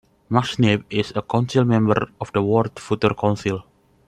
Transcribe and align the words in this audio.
Max 0.29 0.57
Neef 0.57 0.83
is 0.89 1.13
a 1.15 1.21
council 1.21 1.63
member 1.63 2.09
of 2.19 2.31
the 2.33 2.41
World 2.41 2.79
Future 2.79 3.13
Council. 3.13 3.63